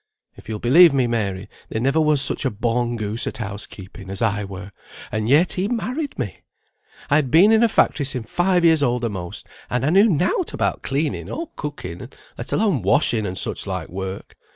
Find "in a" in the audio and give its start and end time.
7.51-7.69